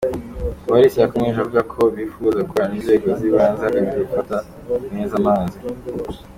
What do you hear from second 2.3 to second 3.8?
gukorana n’inzego z’ibanze